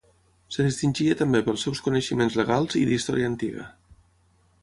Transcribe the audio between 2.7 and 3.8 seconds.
i d'història antiga.